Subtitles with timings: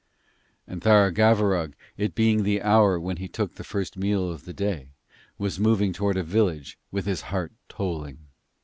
[0.65, 4.89] And Tharagavverug, it being the hour when he took the first meal of the day,
[5.37, 8.17] was moving towards a village with his heart tolling.